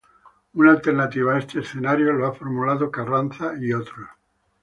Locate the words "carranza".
2.89-3.53